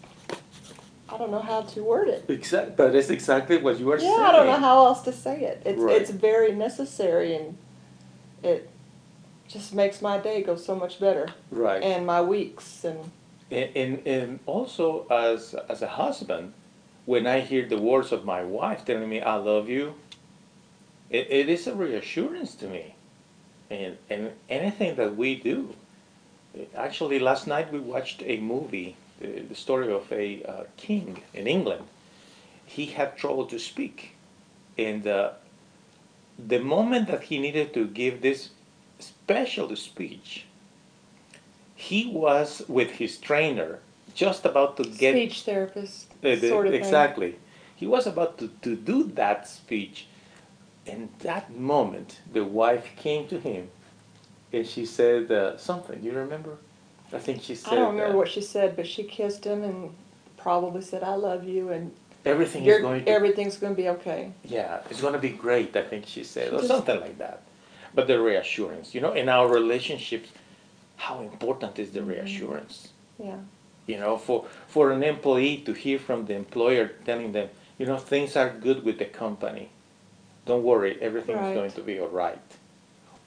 I 1.08 1.16
don't 1.16 1.30
know 1.30 1.40
how 1.40 1.62
to 1.62 1.82
word 1.82 2.08
it. 2.08 2.24
Exact, 2.28 2.76
but 2.76 2.94
it's 2.94 3.10
exactly 3.10 3.56
what 3.58 3.78
you 3.78 3.90
are 3.90 3.96
Yeah, 3.96 4.02
saying. 4.02 4.18
Yeah, 4.20 4.26
I 4.28 4.32
don't 4.32 4.46
know 4.46 4.56
how 4.58 4.86
else 4.86 5.02
to 5.02 5.12
say 5.12 5.40
it. 5.42 5.62
It's 5.64 5.80
Right. 5.80 5.96
it's 6.00 6.10
very 6.10 6.52
necessary 6.52 7.34
and 7.34 7.56
it 8.42 8.68
just 9.48 9.74
makes 9.74 10.02
my 10.02 10.18
day 10.18 10.42
go 10.42 10.56
so 10.56 10.74
much 10.74 11.00
better 11.00 11.28
Right. 11.50 11.82
and 11.82 12.06
my 12.06 12.20
weeks 12.22 12.84
and 12.84 13.10
And, 13.50 13.70
and, 13.76 14.06
and 14.06 14.38
also 14.46 15.06
as 15.10 15.54
as 15.68 15.80
a 15.82 15.88
husband, 15.88 16.52
when 17.06 17.26
I 17.26 17.40
hear 17.40 17.66
the 17.66 17.78
words 17.78 18.12
of 18.12 18.24
my 18.24 18.42
wife 18.42 18.84
telling 18.84 19.08
me 19.08 19.20
I 19.22 19.36
love 19.36 19.68
you, 19.70 19.94
it, 21.10 21.26
it 21.30 21.48
is 21.48 21.66
a 21.66 21.74
reassurance 21.74 22.54
to 22.56 22.66
me. 22.68 22.94
And 23.70 23.96
and 24.10 24.32
anything 24.48 24.96
that 24.96 25.16
we 25.16 25.34
do. 25.36 25.74
Actually, 26.74 27.18
last 27.18 27.46
night 27.46 27.72
we 27.72 27.78
watched 27.78 28.22
a 28.24 28.36
movie, 28.38 28.96
the, 29.20 29.40
the 29.48 29.54
story 29.54 29.92
of 29.92 30.10
a 30.12 30.42
uh, 30.44 30.64
king 30.76 31.22
in 31.34 31.46
England. 31.46 31.84
He 32.66 32.86
had 32.86 33.16
trouble 33.16 33.46
to 33.46 33.58
speak, 33.58 34.12
and 34.76 35.06
uh, 35.06 35.30
the 36.38 36.58
moment 36.60 37.08
that 37.08 37.24
he 37.24 37.38
needed 37.38 37.74
to 37.74 37.86
give 37.86 38.22
this 38.22 38.50
special 39.00 39.74
speech, 39.76 40.44
he 41.74 42.06
was 42.06 42.62
with 42.68 42.92
his 42.92 43.18
trainer 43.18 43.80
just 44.14 44.44
about 44.44 44.76
to 44.76 44.84
get 44.84 45.12
speech 45.12 45.42
therapist 45.42 46.10
uh, 46.10 46.34
the- 46.34 46.48
sort 46.48 46.66
of 46.66 46.72
thing. 46.72 46.80
exactly. 46.80 47.36
He 47.74 47.86
was 47.86 48.06
about 48.06 48.38
to, 48.38 48.48
to 48.62 48.74
do 48.74 49.04
that 49.14 49.48
speech. 49.48 50.06
And 50.86 51.10
that 51.20 51.54
moment, 51.54 52.20
the 52.32 52.44
wife 52.44 52.90
came 52.96 53.28
to 53.28 53.38
him 53.38 53.68
and 54.52 54.66
she 54.66 54.84
said 54.86 55.30
uh, 55.30 55.56
something. 55.58 56.02
You 56.02 56.12
remember? 56.12 56.56
I 57.12 57.18
think 57.18 57.42
she 57.42 57.54
said, 57.54 57.74
I 57.74 57.76
don't 57.76 57.94
remember 57.94 58.14
uh, 58.14 58.18
what 58.18 58.28
she 58.28 58.40
said, 58.40 58.74
but 58.74 58.86
she 58.86 59.04
kissed 59.04 59.44
him 59.44 59.62
and 59.62 59.94
probably 60.36 60.82
said 60.82 61.02
I 61.02 61.14
love 61.14 61.44
you 61.44 61.70
and 61.70 61.94
everything 62.28 62.62
is 62.62 62.66
you're, 62.68 62.80
going 62.80 63.04
to 63.04 63.10
everything's 63.10 63.56
going 63.56 63.74
to 63.74 63.82
be 63.82 63.88
okay. 63.88 64.32
Yeah, 64.44 64.80
it's 64.90 65.00
going 65.00 65.14
to 65.14 65.18
be 65.18 65.30
great, 65.30 65.74
I 65.76 65.82
think 65.82 66.06
she 66.06 66.24
said, 66.24 66.52
or 66.52 66.62
something 66.62 67.00
like 67.00 67.18
that. 67.18 67.42
But 67.94 68.06
the 68.06 68.20
reassurance, 68.20 68.94
you 68.94 69.00
know, 69.00 69.12
in 69.12 69.28
our 69.28 69.48
relationships, 69.48 70.28
how 70.96 71.20
important 71.20 71.78
is 71.78 71.90
the 71.92 72.00
Mm-hmm. 72.00 72.10
reassurance? 72.10 72.88
Yeah. 73.18 73.38
You 73.86 73.98
know, 73.98 74.16
for, 74.18 74.46
for 74.66 74.92
an 74.92 75.02
employee 75.02 75.58
to 75.66 75.72
hear 75.72 75.98
from 75.98 76.26
the 76.26 76.34
employer 76.34 76.88
telling 77.04 77.32
them, 77.32 77.48
you 77.78 77.86
know, 77.86 77.96
things 77.96 78.36
are 78.36 78.50
good 78.50 78.84
with 78.84 78.98
the 78.98 79.06
company. 79.06 79.70
Don't 80.46 80.62
worry, 80.62 80.98
everything 81.00 81.36
is 81.36 81.54
going 81.54 81.72
to 81.72 81.82
be 81.82 81.98
all 82.00 82.08
right. 82.08 82.40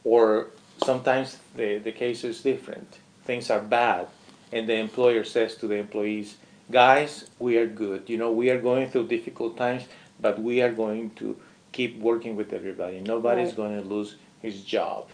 Or 0.04 0.48
sometimes 0.84 1.38
the, 1.56 1.78
the 1.80 1.92
case 1.92 2.24
is 2.24 2.42
different. 2.42 3.00
Things 3.26 3.50
are 3.50 3.60
bad, 3.62 4.08
and 4.52 4.68
the 4.68 4.76
employer 4.76 5.24
says 5.24 5.56
to 5.58 5.68
the 5.68 5.76
employees, 5.76 6.38
guys, 6.72 7.30
we 7.40 7.58
are 7.58 7.68
good. 7.68 8.10
You 8.10 8.18
know, 8.18 8.32
we 8.32 8.50
are 8.50 8.60
going 8.60 8.90
through 8.90 9.08
difficult 9.08 9.58
times, 9.58 9.84
but 10.20 10.42
we 10.42 10.62
are 10.62 10.72
going 10.72 11.12
to 11.12 11.38
keep 11.72 12.00
working 12.00 12.36
with 12.36 12.54
everybody. 12.54 13.00
Nobody's 13.00 13.50
Right. 13.50 13.58
going 13.58 13.82
to 13.82 13.88
lose 13.88 14.16
his 14.42 14.64
job. 14.64 15.08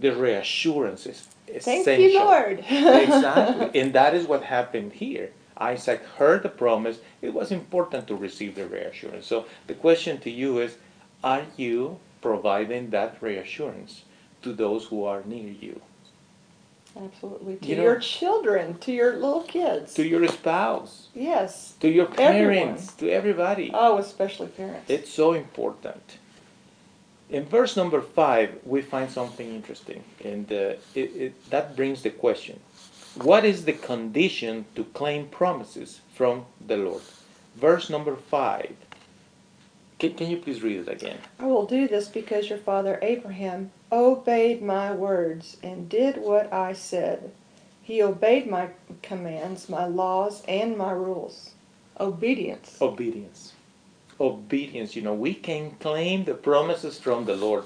The 0.00 0.14
reassurance 0.14 1.06
is 1.06 1.28
essential. 1.48 1.84
Thank 1.84 2.00
you, 2.12 2.18
Lord. 2.18 2.58
exactly. 2.68 3.80
And 3.80 3.92
that 3.92 4.14
is 4.14 4.26
what 4.26 4.44
happened 4.44 4.92
here. 4.94 5.30
Isaac 5.56 6.02
heard 6.18 6.42
the 6.42 6.48
promise. 6.48 6.98
It 7.22 7.32
was 7.32 7.52
important 7.52 8.08
to 8.08 8.16
receive 8.16 8.56
the 8.56 8.66
reassurance. 8.66 9.26
So 9.26 9.46
the 9.68 9.74
question 9.74 10.18
to 10.20 10.30
you 10.30 10.58
is 10.58 10.76
are 11.22 11.46
you 11.56 11.98
providing 12.20 12.90
that 12.90 13.22
reassurance 13.22 14.02
to 14.42 14.52
those 14.52 14.86
who 14.86 15.04
are 15.04 15.22
near 15.24 15.48
you? 15.50 15.80
Absolutely. 16.96 17.56
To 17.56 17.66
You 17.66 17.76
know- 17.76 17.82
your 17.82 17.98
children, 17.98 18.78
to 18.78 18.92
your 18.92 19.14
little 19.14 19.42
kids. 19.42 19.94
To 19.94 20.06
your 20.06 20.26
spouse, 20.28 21.08
yes. 21.14 21.74
to 21.80 21.88
your 21.88 22.06
Everyone. 22.18 22.66
parents, 22.66 22.92
to 22.94 23.10
everybody. 23.10 23.70
Oh, 23.74 23.98
especially 23.98 24.48
parents. 24.48 24.88
It's 24.88 25.10
so 25.10 25.32
important. 25.32 26.18
In 27.30 27.46
verse 27.46 27.76
number 27.76 28.00
five, 28.00 28.58
we 28.64 28.80
find 28.82 29.10
something 29.10 29.48
interesting, 29.54 30.04
and 30.22 30.50
uh, 30.52 30.74
it, 30.94 31.16
it, 31.16 31.50
that 31.50 31.74
brings 31.74 32.02
the 32.02 32.10
question 32.10 32.60
What 33.22 33.44
is 33.44 33.64
the 33.64 33.72
condition 33.72 34.66
to 34.76 34.84
claim 34.84 35.26
promises 35.28 36.00
from 36.14 36.44
the 36.64 36.76
Lord? 36.76 37.02
Verse 37.56 37.88
number 37.90 38.14
five. 38.16 38.74
Can, 39.98 40.14
can 40.14 40.28
you 40.30 40.36
please 40.36 40.62
read 40.62 40.80
it 40.80 40.88
again? 40.88 41.18
I 41.38 41.46
will 41.46 41.66
do 41.66 41.88
this 41.88 42.08
because 42.08 42.48
your 42.50 42.58
father 42.58 42.98
Abraham 43.00 43.70
obeyed 43.94 44.60
my 44.60 44.92
words 44.92 45.56
and 45.62 45.88
did 45.88 46.16
what 46.16 46.52
I 46.52 46.72
said. 46.72 47.30
He 47.82 48.02
obeyed 48.02 48.50
my 48.50 48.70
commands, 49.02 49.68
my 49.68 49.86
laws, 49.86 50.42
and 50.48 50.76
my 50.76 50.90
rules. 50.90 51.50
Obedience. 52.00 52.76
Obedience. 52.80 53.52
Obedience. 54.18 54.96
You 54.96 55.02
know, 55.02 55.14
we 55.14 55.34
can 55.34 55.72
claim 55.72 56.24
the 56.24 56.34
promises 56.34 56.98
from 56.98 57.24
the 57.24 57.36
Lord 57.36 57.64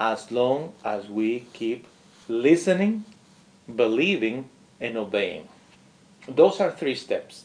as 0.00 0.30
long 0.30 0.72
as 0.84 1.08
we 1.08 1.40
keep 1.52 1.86
listening, 2.28 3.04
believing, 3.74 4.48
and 4.80 4.96
obeying. 4.96 5.48
Those 6.28 6.60
are 6.60 6.70
three 6.70 6.94
steps. 6.94 7.44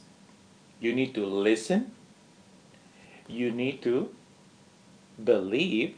You 0.80 0.94
need 0.94 1.16
to 1.16 1.26
listen, 1.26 1.92
you 3.28 3.52
need 3.52 3.82
to 3.84 4.14
believe, 5.24 5.96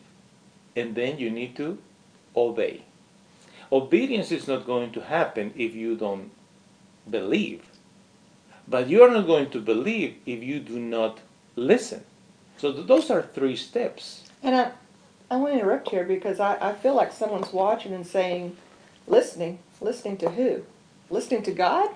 and 0.76 0.96
then 0.96 1.18
you 1.18 1.30
need 1.30 1.56
to 1.58 1.80
obey. 2.36 2.82
Obedience 3.72 4.32
is 4.32 4.48
not 4.48 4.66
going 4.66 4.92
to 4.92 5.02
happen 5.02 5.54
if 5.56 5.74
you 5.74 5.96
don't 5.96 6.32
believe. 7.10 7.64
But 8.68 8.88
you 8.88 9.04
are 9.04 9.10
not 9.10 9.28
going 9.28 9.50
to 9.52 9.60
believe 9.60 10.16
if 10.26 10.44
you 10.44 10.60
do 10.60 10.80
not 10.80 11.20
listen. 11.56 12.04
So 12.58 12.72
th- 12.74 12.88
those 12.88 13.10
are 13.12 13.22
three 13.22 13.56
steps. 13.56 14.24
And 14.42 14.56
I, 14.56 14.72
I 15.30 15.38
want 15.38 15.54
to 15.54 15.60
interrupt 15.60 15.90
here 15.90 16.04
because 16.04 16.40
I, 16.40 16.58
I 16.70 16.74
feel 16.74 16.96
like 16.96 17.12
someone's 17.12 17.54
watching 17.54 17.94
and 17.94 18.06
saying, 18.06 18.56
listening. 19.08 19.60
Listening 19.82 20.18
to 20.18 20.30
who? 20.30 20.64
Listening 21.10 21.44
to 21.44 21.52
God? 21.52 21.90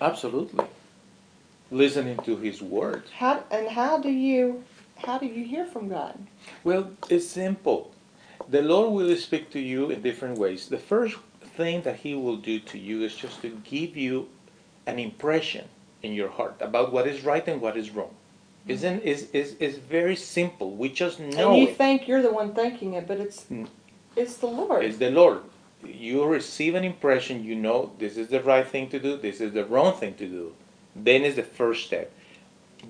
Absolutely. 0.00 0.64
Listening 1.70 2.18
to 2.18 2.36
His 2.36 2.62
Word. 2.62 3.04
How 3.16 3.44
and 3.50 3.68
how 3.68 3.98
do 3.98 4.10
you 4.10 4.64
how 4.96 5.18
do 5.18 5.26
you 5.26 5.44
hear 5.44 5.66
from 5.66 5.88
God? 5.88 6.18
Well, 6.62 6.90
it's 7.08 7.26
simple. 7.26 7.93
The 8.48 8.62
Lord 8.62 8.92
will 8.92 9.16
speak 9.16 9.50
to 9.50 9.60
you 9.60 9.90
in 9.90 10.02
different 10.02 10.38
ways. 10.38 10.68
The 10.68 10.78
first 10.78 11.16
thing 11.56 11.82
that 11.82 11.96
He 11.96 12.14
will 12.14 12.36
do 12.36 12.58
to 12.60 12.78
you 12.78 13.02
is 13.02 13.14
just 13.14 13.42
to 13.42 13.48
give 13.64 13.96
you 13.96 14.28
an 14.86 14.98
impression 14.98 15.66
in 16.02 16.12
your 16.12 16.28
heart 16.28 16.56
about 16.60 16.92
what 16.92 17.06
is 17.06 17.24
right 17.24 17.46
and 17.48 17.60
what 17.60 17.76
is 17.76 17.90
wrong. 17.90 18.14
Isn't 18.66 19.02
is 19.02 19.30
is 19.32 19.54
is 19.60 19.76
very 19.78 20.16
simple. 20.16 20.70
We 20.72 20.88
just 20.88 21.20
know 21.20 21.50
and 21.52 21.62
you 21.62 21.68
it. 21.68 21.76
think 21.76 22.08
you're 22.08 22.22
the 22.22 22.32
one 22.32 22.54
thinking 22.54 22.94
it, 22.94 23.06
but 23.06 23.18
it's 23.20 23.44
Mm. 23.50 23.68
it's 24.16 24.36
the 24.36 24.46
Lord. 24.46 24.84
It's 24.84 24.98
the 24.98 25.10
Lord. 25.10 25.40
You 25.84 26.24
receive 26.24 26.74
an 26.74 26.84
impression, 26.84 27.44
you 27.44 27.54
know 27.56 27.92
this 27.98 28.16
is 28.16 28.28
the 28.28 28.42
right 28.42 28.66
thing 28.66 28.88
to 28.88 28.98
do, 28.98 29.16
this 29.18 29.40
is 29.40 29.52
the 29.52 29.66
wrong 29.66 29.92
thing 30.00 30.14
to 30.14 30.26
do. 30.26 30.54
Then 30.96 31.24
is 31.24 31.36
the 31.36 31.42
first 31.42 31.86
step. 31.86 32.10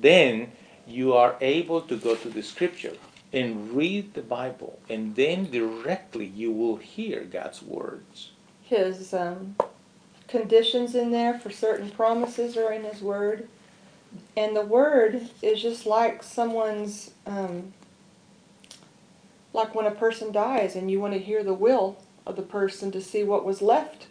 Then 0.01 0.53
you 0.87 1.13
are 1.15 1.35
able 1.41 1.81
to 1.83 1.97
go 1.97 2.15
to 2.15 2.29
the 2.29 2.43
scripture 2.43 2.93
and 3.35 3.73
read 3.73 4.15
the 4.15 4.23
Bible, 4.23 4.79
and 4.89 5.17
then 5.17 5.51
directly 5.51 6.25
you 6.25 6.53
will 6.53 6.77
hear 6.77 7.25
God's 7.25 7.63
words. 7.63 8.31
His 8.63 9.13
um, 9.13 9.57
conditions 10.29 10.95
in 10.95 11.11
there 11.11 11.39
for 11.39 11.51
certain 11.51 11.91
promises 11.91 12.57
are 12.57 12.73
in 12.73 12.85
His 12.85 13.03
Word, 13.03 13.49
and 14.37 14.55
the 14.55 14.63
Word 14.65 15.29
is 15.43 15.61
just 15.61 15.85
like 15.85 16.23
someone's 16.23 17.11
um, 17.27 17.75
like 19.53 19.75
when 19.75 19.87
a 19.87 19.91
person 19.91 20.33
dies 20.33 20.77
and 20.77 20.91
you 20.91 21.01
want 21.01 21.15
to 21.15 21.19
hear 21.19 21.43
the 21.43 21.55
will 21.55 21.97
of 22.27 22.37
the 22.37 22.43
person 22.43 22.91
to 22.91 23.01
see 23.01 23.23
what 23.23 23.45
was 23.45 23.63
left 23.63 24.07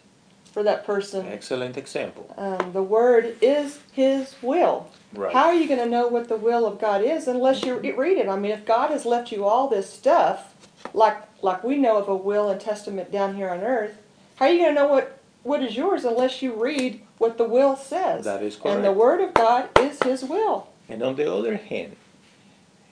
for 0.54 0.62
that 0.62 0.86
person. 0.86 1.26
Excellent 1.26 1.76
example. 1.76 2.32
Um, 2.38 2.72
the 2.72 2.82
Word 2.82 3.36
is 3.42 3.80
His 3.90 4.36
will. 4.40 4.88
Right. 5.12 5.32
How 5.32 5.46
are 5.46 5.54
you 5.54 5.66
going 5.66 5.80
to 5.80 5.86
know 5.86 6.06
what 6.06 6.28
the 6.28 6.36
will 6.36 6.64
of 6.64 6.80
God 6.80 7.02
is 7.02 7.26
unless 7.26 7.64
you 7.64 7.74
read 7.80 8.18
it? 8.18 8.28
I 8.28 8.38
mean, 8.38 8.52
if 8.52 8.64
God 8.64 8.90
has 8.90 9.04
left 9.04 9.32
you 9.32 9.44
all 9.44 9.66
this 9.68 9.92
stuff, 9.92 10.54
like 10.94 11.18
like 11.42 11.64
we 11.64 11.76
know 11.76 11.98
of 11.98 12.08
a 12.08 12.14
will 12.14 12.48
and 12.50 12.60
testament 12.60 13.10
down 13.10 13.34
here 13.34 13.50
on 13.50 13.62
earth, 13.62 13.98
how 14.36 14.44
are 14.46 14.52
you 14.52 14.60
going 14.60 14.74
to 14.74 14.80
know 14.80 14.88
what 14.88 15.18
what 15.42 15.60
is 15.60 15.76
yours 15.76 16.04
unless 16.04 16.40
you 16.40 16.54
read 16.54 17.00
what 17.18 17.36
the 17.36 17.44
will 17.44 17.74
says. 17.74 18.24
That 18.24 18.42
is 18.42 18.54
correct. 18.54 18.76
And 18.76 18.84
the. 18.84 18.92
Word 18.92 19.20
of 19.20 19.34
God 19.34 19.68
is 19.80 20.00
His 20.04 20.22
will. 20.22 20.68
And 20.88 21.02
on 21.02 21.16
the 21.16 21.30
other 21.32 21.56
hand, 21.56 21.96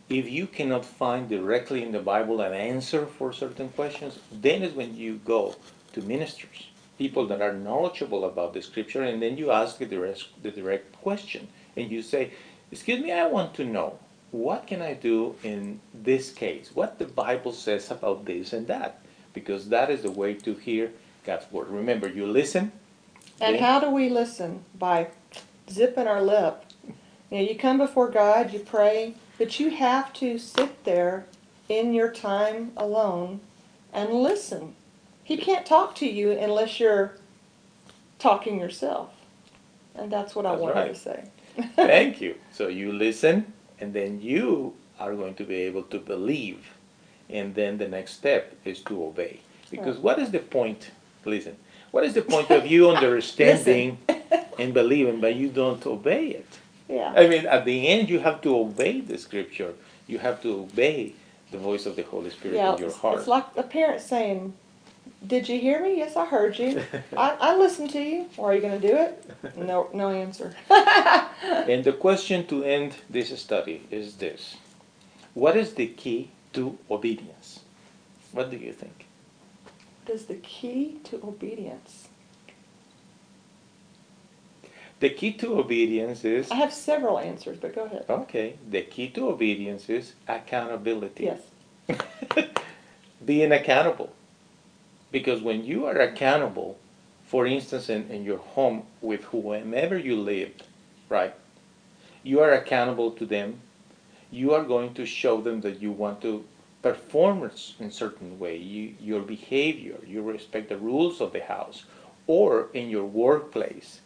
if 0.08 0.28
you 0.28 0.48
cannot 0.48 0.84
find 0.84 1.28
directly 1.28 1.80
in 1.84 1.92
the 1.92 2.00
Bible 2.00 2.40
an 2.40 2.52
answer 2.52 3.06
for 3.06 3.32
certain 3.32 3.68
questions, 3.68 4.18
then 4.32 4.62
is 4.62 4.74
when 4.74 4.96
you 4.96 5.20
go 5.24 5.54
to 5.92 6.00
ministers, 6.02 6.71
people 6.98 7.26
that 7.26 7.40
are 7.40 7.52
knowledgeable 7.52 8.24
about 8.24 8.54
the 8.54 8.62
scripture, 8.62 9.02
and 9.02 9.22
then 9.22 9.36
you 9.36 9.50
ask 9.50 9.78
the 9.78 9.86
direct, 9.86 10.24
the 10.42 10.50
direct 10.50 10.92
question. 11.00 11.48
And 11.76 11.90
you 11.90 12.02
say, 12.02 12.32
Excuse 12.70 13.02
me, 13.02 13.12
I 13.12 13.26
want 13.26 13.54
to 13.54 13.64
know, 13.64 13.98
what 14.30 14.66
can 14.66 14.80
I 14.80 14.94
do 14.94 15.34
in 15.42 15.80
this 15.92 16.30
case? 16.32 16.70
What 16.74 16.98
the 16.98 17.04
Bible 17.04 17.52
says 17.52 17.90
about 17.90 18.24
this 18.24 18.54
and 18.54 18.66
that? 18.66 19.00
Because 19.34 19.68
that 19.68 19.90
is 19.90 20.02
the 20.02 20.10
way 20.10 20.34
to 20.34 20.54
hear 20.54 20.90
God's 21.24 21.50
word. 21.52 21.68
Remember, 21.68 22.08
you 22.08 22.26
listen. 22.26 22.72
And 23.40 23.56
then- 23.56 23.62
how 23.62 23.78
do 23.78 23.90
we 23.90 24.08
listen? 24.08 24.64
By 24.78 25.08
zipping 25.70 26.06
our 26.06 26.22
lip. 26.22 26.64
You 27.30 27.38
know, 27.38 27.44
you 27.44 27.56
come 27.56 27.78
before 27.78 28.08
God, 28.08 28.52
you 28.52 28.60
pray, 28.60 29.14
but 29.38 29.60
you 29.60 29.70
have 29.70 30.12
to 30.14 30.38
sit 30.38 30.84
there 30.84 31.26
in 31.68 31.94
your 31.94 32.10
time 32.10 32.72
alone 32.76 33.40
and 33.92 34.12
listen. 34.12 34.74
He 35.24 35.36
can't 35.36 35.64
talk 35.64 35.94
to 35.96 36.06
you 36.06 36.32
unless 36.32 36.80
you're 36.80 37.16
talking 38.18 38.58
yourself. 38.58 39.10
And 39.94 40.10
that's 40.10 40.34
what 40.34 40.46
I 40.46 40.50
That's 40.52 40.62
wanted 40.62 40.74
right. 40.74 40.94
to 40.94 41.00
say. 41.00 41.24
Thank 41.76 42.20
you. 42.20 42.36
So 42.52 42.68
you 42.68 42.92
listen, 42.92 43.52
and 43.80 43.92
then 43.92 44.20
you 44.20 44.74
are 44.98 45.14
going 45.14 45.34
to 45.34 45.44
be 45.44 45.56
able 45.56 45.82
to 45.84 45.98
believe. 45.98 46.70
And 47.28 47.54
then 47.54 47.78
the 47.78 47.88
next 47.88 48.14
step 48.14 48.54
is 48.64 48.80
to 48.82 49.04
obey. 49.04 49.40
Because 49.70 49.98
what 49.98 50.18
is 50.18 50.30
the 50.30 50.38
point? 50.38 50.90
Listen, 51.24 51.56
what 51.90 52.04
is 52.04 52.14
the 52.14 52.22
point 52.22 52.50
of 52.50 52.66
you 52.66 52.90
understanding 52.96 53.98
and 54.58 54.74
believing, 54.74 55.20
but 55.20 55.34
you 55.34 55.48
don't 55.48 55.84
obey 55.86 56.28
it? 56.28 56.58
Yeah. 56.88 57.12
I 57.16 57.26
mean, 57.26 57.46
at 57.46 57.64
the 57.64 57.88
end, 57.88 58.10
you 58.10 58.18
have 58.20 58.40
to 58.42 58.56
obey 58.56 59.00
the 59.00 59.16
scripture. 59.16 59.74
You 60.06 60.18
have 60.18 60.42
to 60.42 60.60
obey 60.60 61.14
the 61.50 61.58
voice 61.58 61.86
of 61.86 61.96
the 61.96 62.02
Holy 62.02 62.30
Spirit 62.30 62.56
Yeah, 62.56 62.74
in 62.74 62.78
your 62.80 62.92
heart. 62.92 63.18
it's 63.18 63.28
like 63.28 63.46
a 63.56 63.62
parent 63.62 64.00
saying, 64.00 64.54
Did 65.26 65.48
you 65.48 65.58
hear 65.58 65.82
me? 65.82 65.98
Yes, 65.98 66.16
I 66.16 66.26
heard 66.26 66.58
you. 66.58 66.82
I, 67.16 67.36
I 67.40 67.56
listened 67.56 67.90
to 67.90 68.00
you. 68.00 68.26
Or 68.36 68.50
are 68.50 68.54
you 68.54 68.60
going 68.60 68.80
to 68.80 68.88
do 68.88 68.96
it? 68.96 69.56
No, 69.56 69.88
no 69.92 70.10
answer. 70.10 70.54
And 71.42 71.84
the 71.84 71.92
question 71.92 72.46
to 72.46 72.64
end 72.64 72.96
this 73.10 73.36
study 73.40 73.82
is 73.90 74.16
this 74.16 74.56
What 75.34 75.56
is 75.56 75.74
the 75.74 75.86
key 75.86 76.30
to 76.52 76.78
obedience? 76.90 77.60
What 78.32 78.50
do 78.50 78.56
you 78.56 78.72
think? 78.72 79.06
What 80.04 80.14
is 80.14 80.26
the 80.26 80.34
key 80.34 80.98
to 81.04 81.16
obedience. 81.24 82.08
The 85.00 85.10
key 85.10 85.32
to 85.32 85.58
obedience 85.58 86.24
is 86.24 86.50
I 86.50 86.56
have 86.56 86.72
several 86.72 87.18
answers, 87.18 87.58
but 87.58 87.74
go 87.74 87.84
ahead. 87.84 88.04
okay. 88.08 88.54
The 88.70 88.82
key 88.82 89.08
to 89.10 89.28
obedience 89.28 89.88
is 89.88 90.14
accountability. 90.28 91.24
Yes. 91.24 91.40
Being 93.24 93.50
accountable. 93.50 94.12
Because 95.12 95.42
when 95.42 95.64
you 95.64 95.86
are 95.86 95.98
accountable, 95.98 96.78
for 97.26 97.46
instance, 97.46 97.88
in, 97.88 98.10
in 98.10 98.24
your 98.24 98.38
home 98.38 98.84
with 99.00 99.24
whomever 99.24 99.96
you 99.96 100.16
live, 100.16 100.52
right, 101.08 101.34
you 102.22 102.40
are 102.40 102.52
accountable 102.52 103.10
to 103.12 103.26
them. 103.26 103.60
You 104.30 104.54
are 104.54 104.64
going 104.64 104.94
to 104.94 105.04
show 105.04 105.40
them 105.42 105.60
that 105.60 105.80
you 105.80 105.92
want 105.92 106.22
to 106.22 106.44
perform 106.80 107.50
in 107.78 107.90
certain 107.90 108.38
way. 108.38 108.56
You, 108.56 108.94
your 108.98 109.20
behavior, 109.20 109.98
you 110.06 110.22
respect 110.22 110.70
the 110.70 110.78
rules 110.78 111.20
of 111.20 111.32
the 111.32 111.40
house, 111.40 111.84
or 112.26 112.68
in 112.72 112.88
your 112.88 113.04
workplace, 113.04 114.00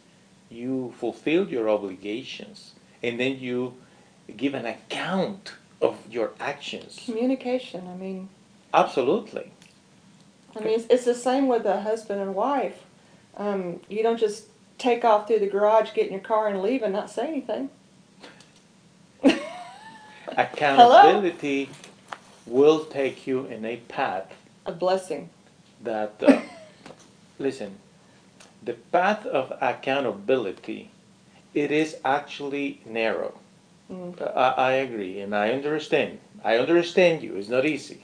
you 0.49 0.93
fulfill 0.97 1.47
your 1.47 1.69
obligations, 1.69 2.73
and 3.01 3.19
then 3.19 3.39
you 3.39 3.75
give 4.35 4.53
an 4.53 4.65
account 4.65 5.53
of 5.81 5.97
your 6.09 6.31
actions. 6.39 7.01
Communication. 7.05 7.87
I 7.87 7.95
mean, 7.95 8.29
Absolutely. 8.73 9.51
I 10.57 10.63
mean, 10.63 10.79
it's, 10.79 10.85
it's 10.89 11.05
the 11.05 11.15
same 11.15 11.47
with 11.47 11.65
a 11.65 11.81
husband 11.81 12.21
and 12.21 12.35
wife. 12.35 12.83
Um, 13.35 13.81
you 13.89 14.03
don't 14.03 14.19
just 14.19 14.45
take 14.77 15.03
off 15.05 15.27
through 15.27 15.39
the 15.39 15.47
garage, 15.47 15.93
get 15.93 16.07
in 16.07 16.13
your 16.13 16.21
car, 16.21 16.47
and 16.47 16.61
leave 16.61 16.81
and 16.83 16.93
not 16.93 17.09
say 17.09 17.27
anything. 17.27 17.69
Accountability 20.37 21.69
will 22.45 22.85
take 22.85 23.27
you 23.27 23.45
in 23.45 23.65
a 23.65 23.77
path 23.77 24.33
A 24.65 24.71
blessing. 24.71 25.29
that, 25.83 26.13
uh, 26.21 26.41
listen, 27.39 27.77
the 28.63 28.73
path 28.73 29.25
of 29.25 29.53
accountability, 29.61 30.91
it 31.53 31.71
is 31.71 31.97
actually 32.03 32.81
narrow. 32.85 33.39
Mm. 33.91 34.21
I, 34.35 34.49
I 34.49 34.71
agree, 34.73 35.19
and 35.19 35.35
I 35.35 35.51
understand. 35.51 36.19
I 36.43 36.57
understand 36.57 37.23
you. 37.23 37.35
It's 37.35 37.49
not 37.49 37.65
easy. 37.65 38.01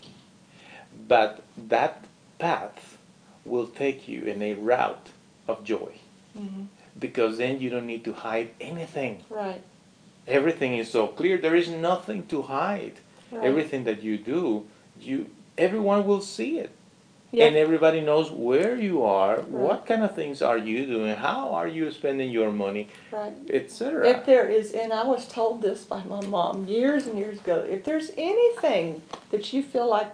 But 1.08 1.44
that 1.58 2.03
path 2.44 2.98
will 3.46 3.68
take 3.68 4.08
you 4.08 4.20
in 4.34 4.42
a 4.42 4.54
route 4.72 5.10
of 5.48 5.64
joy. 5.64 5.94
Mhm. 6.38 6.66
Because 7.06 7.38
then 7.38 7.54
you 7.62 7.70
don't 7.74 7.88
need 7.94 8.04
to 8.10 8.14
hide 8.28 8.50
anything. 8.72 9.14
Right. 9.30 9.62
Everything 10.28 10.72
is 10.82 10.88
so 10.98 11.04
clear. 11.08 11.38
There 11.38 11.60
is 11.64 11.70
nothing 11.92 12.22
to 12.34 12.38
hide. 12.60 12.96
Right. 13.32 13.46
Everything 13.50 13.82
that 13.90 14.00
you 14.08 14.16
do, 14.34 14.42
you 15.10 15.18
everyone 15.68 16.02
will 16.10 16.24
see 16.38 16.54
it. 16.66 16.72
And 17.46 17.56
everybody 17.66 18.00
knows 18.10 18.30
where 18.30 18.76
you 18.88 18.96
are, 19.22 19.38
Right. 19.38 19.64
what 19.68 19.80
kind 19.90 20.04
of 20.08 20.12
things 20.20 20.38
are 20.50 20.62
you 20.70 20.80
doing, 20.96 21.16
how 21.30 21.44
are 21.60 21.70
you 21.78 21.84
spending 21.92 22.30
your 22.40 22.52
money, 22.66 22.86
right. 23.12 23.34
etc. 23.60 24.08
If 24.16 24.22
there 24.32 24.48
is, 24.60 24.66
and 24.82 24.90
I 25.02 25.04
was 25.14 25.24
told 25.38 25.56
this 25.68 25.80
by 25.94 26.02
my 26.16 26.22
mom 26.36 26.56
years 26.68 27.08
and 27.08 27.16
years 27.24 27.38
ago, 27.44 27.58
if 27.76 27.82
there's 27.88 28.10
anything 28.34 28.86
that 29.32 29.44
you 29.52 29.62
feel 29.74 29.90
like 29.98 30.12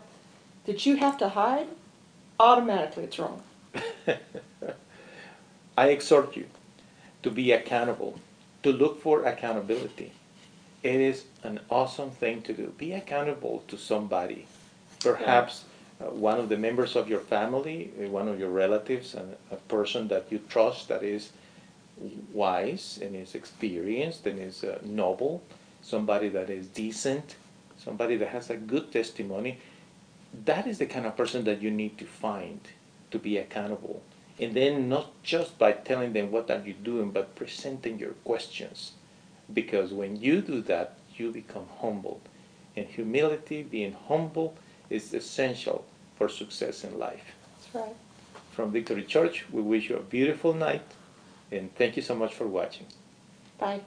that 0.67 0.79
you 0.85 0.93
have 1.05 1.17
to 1.23 1.29
hide, 1.41 1.67
automatically 2.39 3.03
it's 3.03 3.19
wrong. 3.19 3.41
I 5.77 5.89
exhort 5.89 6.35
you 6.35 6.47
to 7.23 7.31
be 7.31 7.51
accountable, 7.51 8.19
to 8.63 8.71
look 8.71 9.01
for 9.01 9.23
accountability. 9.23 10.11
It 10.81 11.01
is 11.01 11.25
an 11.43 11.59
awesome 11.69 12.11
thing 12.11 12.41
to 12.43 12.53
do. 12.53 12.73
Be 12.77 12.93
accountable 12.93 13.63
to 13.67 13.77
somebody. 13.77 14.47
Perhaps 15.01 15.65
uh, 16.01 16.05
one 16.05 16.39
of 16.39 16.49
the 16.49 16.57
members 16.57 16.95
of 16.95 17.09
your 17.09 17.19
family, 17.19 17.91
uh, 18.01 18.09
one 18.09 18.27
of 18.27 18.39
your 18.39 18.49
relatives, 18.49 19.13
and 19.13 19.35
a 19.51 19.57
person 19.57 20.07
that 20.07 20.27
you 20.29 20.39
trust 20.49 20.87
that 20.87 21.03
is 21.03 21.31
wise 22.31 22.99
and 23.01 23.15
is 23.15 23.35
experienced 23.35 24.25
and 24.25 24.39
is 24.39 24.63
uh, 24.63 24.79
noble, 24.83 25.43
somebody 25.81 26.29
that 26.29 26.49
is 26.49 26.67
decent, 26.67 27.35
somebody 27.77 28.15
that 28.15 28.29
has 28.29 28.49
a 28.49 28.55
good 28.55 28.91
testimony. 28.91 29.59
That 30.33 30.67
is 30.67 30.77
the 30.77 30.85
kind 30.85 31.05
of 31.05 31.17
person 31.17 31.43
that 31.45 31.61
you 31.61 31.71
need 31.71 31.97
to 31.97 32.05
find 32.05 32.61
to 33.11 33.19
be 33.19 33.37
accountable. 33.37 34.03
And 34.39 34.53
then 34.53 34.87
not 34.87 35.21
just 35.23 35.57
by 35.57 35.73
telling 35.73 36.13
them 36.13 36.31
what 36.31 36.49
are 36.49 36.61
you 36.65 36.73
doing, 36.73 37.11
but 37.11 37.35
presenting 37.35 37.99
your 37.99 38.13
questions. 38.23 38.93
Because 39.53 39.91
when 39.91 40.15
you 40.15 40.41
do 40.41 40.61
that, 40.61 40.97
you 41.17 41.31
become 41.31 41.65
humble. 41.81 42.21
And 42.75 42.87
humility, 42.87 43.63
being 43.63 43.95
humble, 44.07 44.55
is 44.89 45.13
essential 45.13 45.85
for 46.15 46.29
success 46.29 46.83
in 46.83 46.97
life. 46.97 47.35
That's 47.73 47.75
right. 47.75 47.95
From 48.51 48.71
Victory 48.71 49.03
Church, 49.03 49.45
we 49.51 49.61
wish 49.61 49.89
you 49.89 49.97
a 49.97 50.01
beautiful 50.01 50.53
night 50.53 50.83
and 51.51 51.73
thank 51.75 51.95
you 51.95 52.01
so 52.01 52.15
much 52.15 52.33
for 52.33 52.47
watching. 52.47 52.85
Bye. 53.57 53.81